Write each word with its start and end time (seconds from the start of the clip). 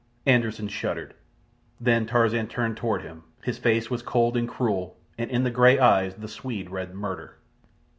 Anderssen 0.25 0.67
shuddered. 0.67 1.13
Then 1.79 2.07
Tarzan 2.07 2.47
turned 2.47 2.75
toward 2.75 3.03
him. 3.03 3.21
His 3.43 3.59
face 3.59 3.91
was 3.91 4.01
cold 4.01 4.35
and 4.35 4.49
cruel, 4.49 4.97
and 5.15 5.29
in 5.29 5.43
the 5.43 5.51
grey 5.51 5.77
eyes 5.77 6.15
the 6.15 6.27
Swede 6.27 6.71
read 6.71 6.95
murder. 6.95 7.37